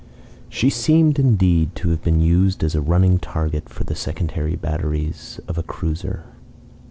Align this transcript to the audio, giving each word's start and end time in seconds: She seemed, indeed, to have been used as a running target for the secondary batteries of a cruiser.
She 0.49 0.71
seemed, 0.71 1.19
indeed, 1.19 1.75
to 1.75 1.89
have 1.89 2.01
been 2.01 2.21
used 2.21 2.63
as 2.63 2.73
a 2.73 2.81
running 2.81 3.19
target 3.19 3.69
for 3.69 3.83
the 3.83 3.93
secondary 3.93 4.55
batteries 4.55 5.39
of 5.47 5.59
a 5.59 5.63
cruiser. 5.63 6.23